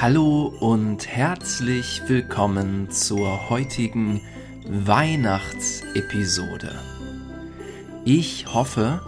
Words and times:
Hallo 0.00 0.54
und 0.60 1.08
herzlich 1.08 2.02
willkommen 2.06 2.88
zur 2.88 3.50
heutigen 3.50 4.20
Weihnachtsepisode. 4.64 6.70
Ich 8.04 8.46
hoffe, 8.54 9.00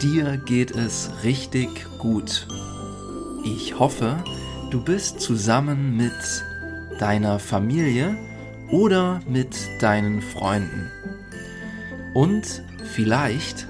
dir 0.00 0.38
geht 0.38 0.70
es 0.70 1.10
richtig 1.22 1.68
gut. 1.98 2.46
Ich 3.44 3.78
hoffe, 3.78 4.24
du 4.70 4.82
bist 4.82 5.20
zusammen 5.20 5.98
mit 5.98 6.14
deiner 6.98 7.38
Familie 7.38 8.16
oder 8.70 9.20
mit 9.28 9.54
deinen 9.82 10.22
Freunden. 10.22 10.90
Und 12.14 12.62
vielleicht 12.94 13.68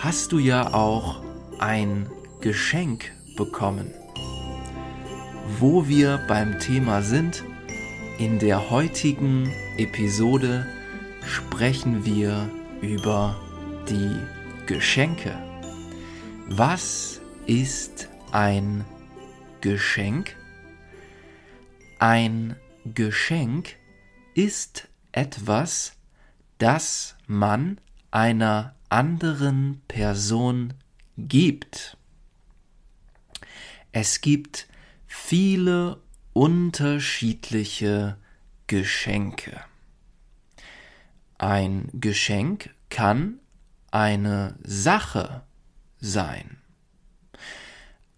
hast 0.00 0.32
du 0.32 0.40
ja 0.40 0.74
auch 0.74 1.22
ein 1.60 2.10
Geschenk 2.40 3.12
bekommen. 3.36 3.94
Wo 5.48 5.88
wir 5.88 6.18
beim 6.28 6.58
Thema 6.58 7.00
sind, 7.02 7.42
in 8.18 8.38
der 8.38 8.68
heutigen 8.68 9.50
Episode 9.78 10.66
sprechen 11.24 12.04
wir 12.04 12.50
über 12.82 13.40
die 13.88 14.20
Geschenke. 14.66 15.38
Was 16.48 17.20
ist 17.46 18.08
ein 18.32 18.84
Geschenk? 19.62 20.36
Ein 22.00 22.56
Geschenk 22.84 23.76
ist 24.34 24.88
etwas, 25.12 25.94
das 26.58 27.16
man 27.26 27.80
einer 28.10 28.74
anderen 28.90 29.80
Person 29.88 30.74
gibt. 31.16 31.96
Es 33.92 34.20
gibt 34.20 34.68
viele 35.06 36.02
unterschiedliche 36.32 38.18
Geschenke. 38.66 39.60
Ein 41.38 41.88
Geschenk 41.92 42.74
kann 42.90 43.40
eine 43.90 44.58
Sache 44.62 45.42
sein. 45.98 46.58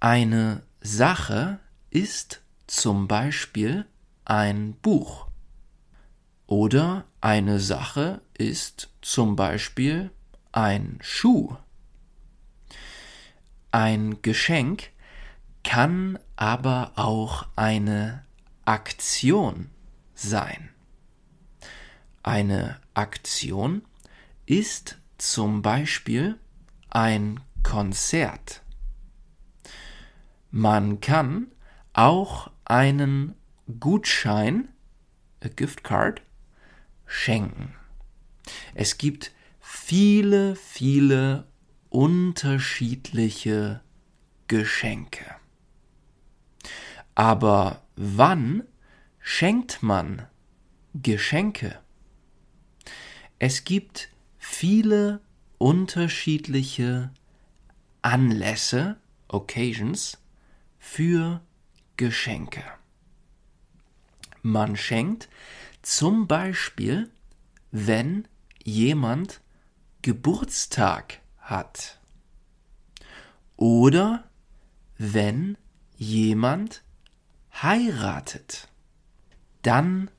Eine 0.00 0.62
Sache 0.80 1.60
ist 1.90 2.42
zum 2.66 3.08
Beispiel 3.08 3.86
ein 4.24 4.74
Buch. 4.74 5.28
Oder 6.46 7.04
eine 7.20 7.60
Sache 7.60 8.22
ist 8.36 8.90
zum 9.02 9.36
Beispiel 9.36 10.10
ein 10.52 10.98
Schuh. 11.02 11.56
Ein 13.70 14.22
Geschenk 14.22 14.90
kann 15.68 16.18
aber 16.36 16.92
auch 16.96 17.46
eine 17.54 18.24
Aktion 18.64 19.68
sein. 20.14 20.70
Eine 22.22 22.80
Aktion 22.94 23.82
ist 24.46 24.96
zum 25.18 25.60
Beispiel 25.60 26.40
ein 26.88 27.40
Konzert. 27.62 28.62
Man 30.50 31.02
kann 31.02 31.48
auch 31.92 32.50
einen 32.64 33.34
Gutschein, 33.78 34.70
a 35.44 35.48
gift 35.48 35.84
card, 35.84 36.22
schenken. 37.04 37.74
Es 38.72 38.96
gibt 38.96 39.32
viele, 39.60 40.56
viele 40.56 41.46
unterschiedliche 41.90 43.82
Geschenke. 44.46 45.38
Aber 47.18 47.82
wann 47.96 48.62
schenkt 49.18 49.82
man 49.82 50.28
Geschenke? 50.94 51.80
Es 53.40 53.64
gibt 53.64 54.10
viele 54.38 55.20
unterschiedliche 55.58 57.10
Anlässe, 58.02 59.00
Occasions, 59.26 60.18
für 60.78 61.40
Geschenke. 61.96 62.62
Man 64.42 64.76
schenkt 64.76 65.28
zum 65.82 66.28
Beispiel, 66.28 67.10
wenn 67.72 68.28
jemand 68.62 69.40
Geburtstag 70.02 71.18
hat 71.38 71.98
oder 73.56 74.30
wenn 74.98 75.58
jemand 75.96 76.84
heiratet. 77.62 78.68
Dann 79.62 80.10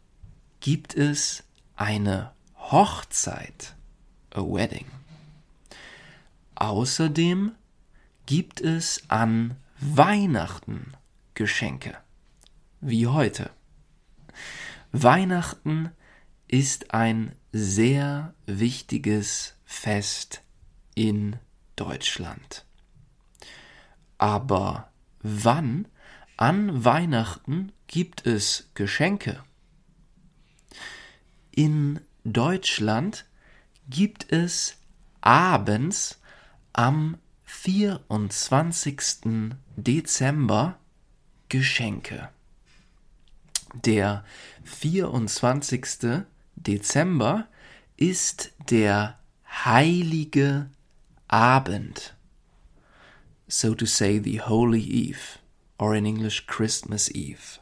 gibt 0.59 0.95
es 0.95 1.43
eine 1.75 2.33
Hochzeit, 2.55 3.75
a 4.31 4.41
wedding. 4.41 4.85
Außerdem 6.55 7.53
gibt 8.25 8.61
es 8.61 9.09
an 9.09 9.55
Weihnachten 9.79 10.93
Geschenke, 11.33 11.97
wie 12.81 13.07
heute. 13.07 13.49
Weihnachten 14.91 15.91
ist 16.47 16.93
ein 16.93 17.35
sehr 17.53 18.33
wichtiges 18.45 19.55
Fest 19.63 20.41
in 20.95 21.37
Deutschland. 21.75 22.65
Aber 24.17 24.91
wann 25.21 25.87
an 26.39 26.85
Weihnachten 26.85 27.73
gibt 27.87 28.25
es 28.25 28.69
Geschenke? 28.73 29.43
In 31.51 31.99
Deutschland 32.23 33.25
gibt 33.89 34.31
es 34.31 34.77
abends 35.19 36.21
am 36.71 37.17
24. 37.43 39.17
Dezember 39.75 40.79
Geschenke. 41.49 42.29
Der 43.73 44.23
24. 44.63 46.23
Dezember 46.55 47.47
ist 47.97 48.53
der 48.69 49.19
heilige 49.45 50.69
Abend. 51.27 52.15
So 53.49 53.75
to 53.75 53.85
say 53.85 54.21
the 54.23 54.39
Holy 54.39 54.81
Eve, 54.81 55.39
or 55.79 55.95
in 55.95 56.05
English 56.05 56.45
Christmas 56.45 57.09
Eve. 57.09 57.59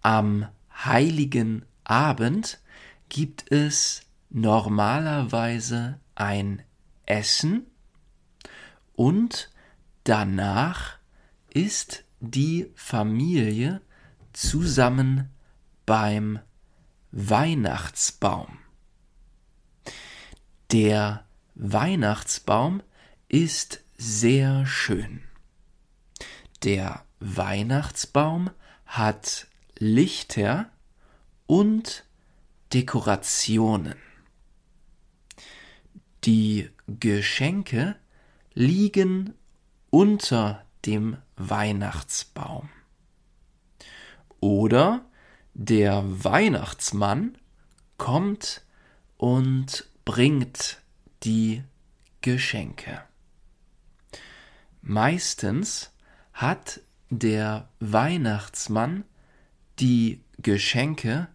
Am 0.00 0.48
heiligen 0.72 1.66
Abend 1.84 2.58
gibt 3.08 3.50
es 3.52 4.02
normalerweise 4.30 6.00
ein 6.14 6.62
Essen 7.04 7.66
und 8.94 9.50
danach 10.04 10.98
ist 11.50 12.04
die 12.20 12.70
Familie 12.74 13.80
zusammen 14.32 15.30
beim 15.86 16.38
Weihnachtsbaum. 17.10 18.58
Der 20.70 21.24
Weihnachtsbaum 21.54 22.82
ist 23.28 23.82
sehr 23.96 24.66
schön. 24.66 25.27
Der 26.64 27.04
Weihnachtsbaum 27.20 28.50
hat 28.86 29.46
Lichter 29.78 30.70
und 31.46 32.04
Dekorationen. 32.72 33.94
Die 36.24 36.68
Geschenke 36.86 37.96
liegen 38.54 39.34
unter 39.90 40.64
dem 40.84 41.16
Weihnachtsbaum. 41.36 42.68
Oder 44.40 45.04
der 45.54 46.02
Weihnachtsmann 46.24 47.38
kommt 47.98 48.64
und 49.16 49.88
bringt 50.04 50.80
die 51.22 51.62
Geschenke. 52.20 53.02
Meistens 54.82 55.92
hat 56.38 56.80
der 57.10 57.68
Weihnachtsmann 57.80 59.04
die 59.80 60.22
Geschenke 60.38 61.26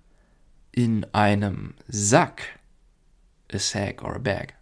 in 0.72 1.06
einem 1.14 1.74
Sack, 1.90 2.58
a 3.52 3.60
sack 3.60 4.02
or 4.02 4.16
a 4.16 4.20
bag. 4.20 4.54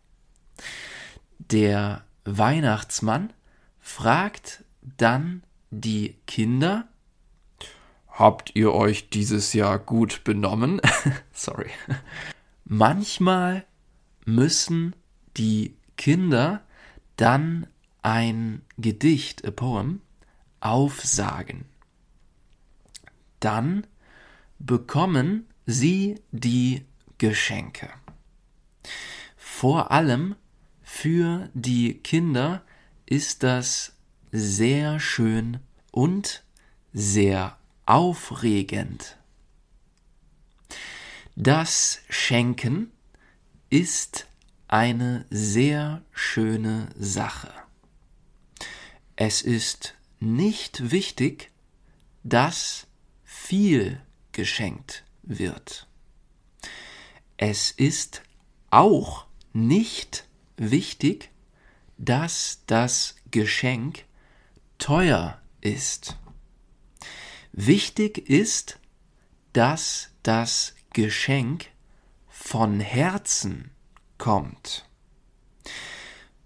Der 1.38 2.04
Weihnachtsmann 2.26 3.34
fragt 3.80 4.64
dann 4.98 5.44
die 5.70 6.16
Kinder, 6.26 6.88
Habt 8.08 8.56
ihr 8.56 8.74
euch 8.74 9.10
dieses 9.10 9.54
Jahr 9.54 9.78
gut 9.80 10.24
benommen? 10.24 10.82
Sorry. 11.34 11.70
Manchmal 12.66 13.66
müssen 14.26 14.96
die 15.38 15.76
Kinder 15.98 16.62
dann 17.16 17.68
ein 18.02 18.64
Gedicht, 18.78 19.46
a 19.46 19.52
poem, 19.52 20.02
aufsagen. 20.62 21.66
dann 23.42 23.88
bekommen 24.60 25.48
sie 25.66 26.22
die 26.32 26.86
Geschenke. 27.18 27.90
Vor 29.36 29.92
allem 29.92 30.36
für 30.82 31.50
die 31.54 31.96
Kinder 31.96 32.64
ist 33.06 33.44
das 33.44 33.94
sehr 34.32 35.00
schön 35.00 35.60
und 35.92 36.44
sehr 36.94 37.58
aufregend. 37.86 39.18
Das 41.36 42.00
Schenken 42.10 42.92
ist 43.70 44.28
eine 44.68 45.26
sehr 45.30 46.02
schöne 46.12 46.90
Sache. 46.98 47.52
Es 49.16 49.42
ist 49.42 49.96
nicht 50.22 50.92
wichtig, 50.92 51.52
dass 52.24 52.88
viel 53.24 54.02
geschenkt 54.32 55.04
wird. 55.24 55.88
Es 57.38 57.72
ist 57.72 58.22
auch 58.70 59.26
nicht 59.52 60.28
wichtig, 60.58 61.32
dass 61.98 62.62
das 62.68 63.16
Geschenk 63.32 64.06
teuer 64.78 65.42
ist. 65.60 66.18
Wichtig 67.52 68.30
ist, 68.30 68.80
dass 69.54 70.12
das 70.24 70.76
Geschenk 70.94 71.68
von 72.30 72.80
Herzen 72.80 73.72
kommt. 74.18 74.88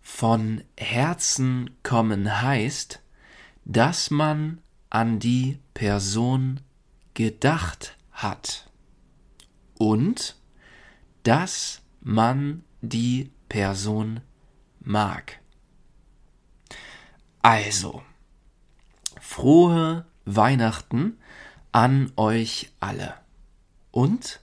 Von 0.01 0.63
Herzen 0.77 1.75
kommen 1.83 2.41
heißt, 2.41 3.01
dass 3.65 4.11
man 4.11 4.61
an 4.89 5.19
die 5.19 5.59
Person 5.73 6.61
gedacht 7.15 7.97
hat 8.11 8.69
und 9.77 10.35
dass 11.23 11.81
man 12.01 12.63
die 12.81 13.31
Person 13.49 14.21
mag. 14.79 15.39
Also, 17.41 18.03
frohe 19.19 20.05
Weihnachten 20.25 21.17
an 21.71 22.11
euch 22.15 22.71
alle 22.79 23.15
und 23.91 24.39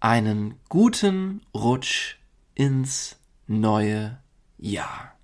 einen 0.00 0.58
guten 0.68 1.42
Rutsch 1.54 2.16
ins 2.54 3.16
neue 3.46 4.18
Jahr. 4.58 5.16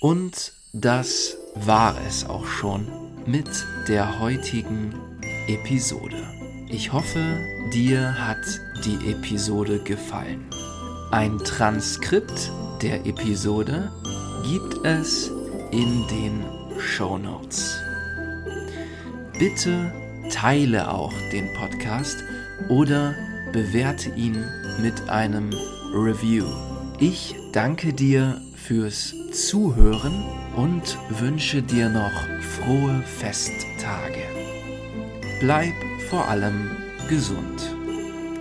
Und 0.00 0.52
das 0.72 1.36
war 1.54 1.94
es 2.06 2.24
auch 2.24 2.46
schon 2.46 2.88
mit 3.26 3.48
der 3.88 4.18
heutigen 4.20 4.94
Episode. 5.46 6.16
Ich 6.68 6.92
hoffe, 6.92 7.38
dir 7.74 8.14
hat 8.18 8.60
die 8.84 9.10
Episode 9.10 9.80
gefallen. 9.80 10.46
Ein 11.10 11.38
Transkript 11.38 12.50
der 12.80 13.04
Episode 13.04 13.92
gibt 14.44 14.84
es 14.86 15.30
in 15.72 16.06
den 16.08 16.42
Show 16.78 17.18
Notes. 17.18 17.76
Bitte 19.38 19.92
teile 20.30 20.90
auch 20.90 21.12
den 21.32 21.52
Podcast 21.52 22.24
oder 22.70 23.14
bewerte 23.52 24.08
ihn 24.10 24.42
mit 24.80 25.10
einem 25.10 25.50
Review. 25.92 26.46
Ich 26.98 27.34
danke 27.52 27.92
dir 27.92 28.40
fürs 28.66 29.14
Zuhören 29.32 30.24
und 30.56 30.96
wünsche 31.10 31.62
dir 31.62 31.88
noch 31.88 32.12
frohe 32.40 33.02
Festtage. 33.02 34.22
Bleib 35.40 35.74
vor 36.08 36.28
allem 36.28 36.70
gesund. 37.08 37.76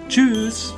Tschüss! 0.08 0.74